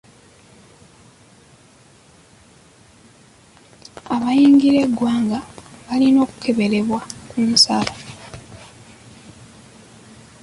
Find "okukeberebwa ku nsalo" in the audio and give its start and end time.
6.25-7.93